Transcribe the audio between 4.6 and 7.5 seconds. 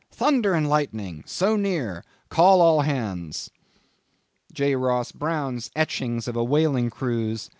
Ross Browne's Etchings of a Whaling Cruize.